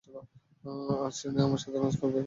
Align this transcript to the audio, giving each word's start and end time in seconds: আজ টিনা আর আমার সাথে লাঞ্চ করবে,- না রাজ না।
আজ 1.05 1.15
টিনা 1.21 1.39
আর 1.39 1.47
আমার 1.47 1.59
সাথে 1.59 1.77
লাঞ্চ 1.77 1.95
করবে,- 1.95 2.09
না 2.09 2.09
রাজ 2.09 2.13
না। 2.15 2.19